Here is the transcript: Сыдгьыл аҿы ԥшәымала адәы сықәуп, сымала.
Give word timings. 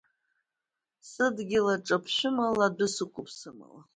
Сыдгьыл 1.09 1.67
аҿы 1.73 1.97
ԥшәымала 2.03 2.65
адәы 2.69 2.87
сықәуп, 2.93 3.27
сымала. 3.37 3.79